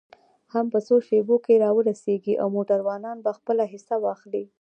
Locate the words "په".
0.73-0.79